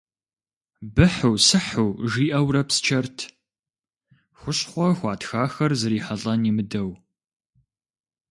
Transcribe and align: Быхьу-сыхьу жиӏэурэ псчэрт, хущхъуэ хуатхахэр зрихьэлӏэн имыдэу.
Быхьу-сыхьу 0.93 1.89
жиӏэурэ 2.11 2.61
псчэрт, 2.67 3.17
хущхъуэ 4.39 4.87
хуатхахэр 4.97 5.71
зрихьэлӏэн 5.81 6.41
имыдэу. 6.49 6.89